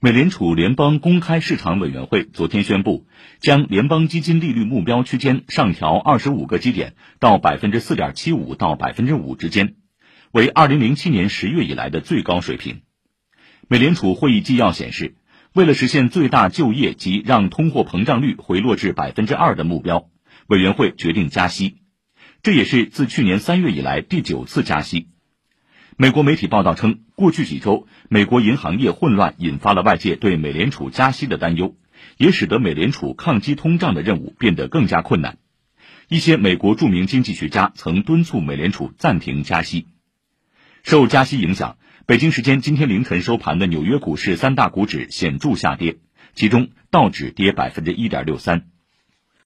[0.00, 3.08] 美联储联邦公开市场委员会昨天宣布，
[3.40, 9.74] 将联邦基金利率目标区间上调二十五个基点到百分之四点七五到百分之五之间，
[10.30, 12.82] 为二零零七年十月以来的最高水平。
[13.66, 15.16] 美联储会议纪要显示，
[15.52, 20.08] 为了实现最大就业及让通货膨胀率回落至百分之二的目标，
[20.46, 21.78] 委员会决定加息，
[22.44, 25.08] 这也是自去年三月以来第九次加息。
[26.00, 31.74] 美国媒体报道称，过去几周，美国银行业混乱引发了外界对美联储加息的担忧，
[32.16, 35.38] 也使得美联储抗击通胀的任务变得更加困难。
[36.06, 39.88] 一些美国著名经济学家曾敦促美联储暂停加息。
[40.84, 45.96] 受加息影响，北京时间今天凌晨收盘的纽约股市三大股指显著下跌，
[46.32, 48.68] 其中道指跌百分之一点六三。